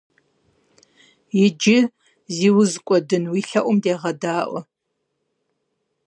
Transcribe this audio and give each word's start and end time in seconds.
Иджы, 1.45 1.77
зи 2.35 2.49
уз 2.59 2.71
кӀуэдын, 2.85 3.23
уи 3.31 3.41
лъэӀум 3.47 3.77
дегъэдаӀуэ. 3.83 4.61